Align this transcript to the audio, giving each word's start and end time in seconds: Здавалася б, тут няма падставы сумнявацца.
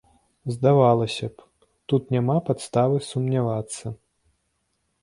Здавалася 0.53 1.29
б, 1.35 1.47
тут 1.93 2.03
няма 2.17 2.37
падставы 2.49 2.97
сумнявацца. 3.13 3.85